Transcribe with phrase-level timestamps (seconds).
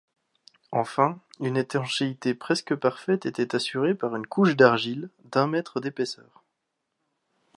[0.71, 6.41] Enfin, une étanchéité presque parfaite était assurée par une couche d'argile, d'un mètre d'épaisseur.